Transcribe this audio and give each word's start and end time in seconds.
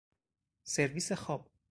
سرویس 0.63 1.11
خواب 1.11 1.51